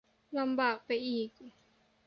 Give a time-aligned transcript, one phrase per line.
[0.39, 1.31] ลำบากไปอีก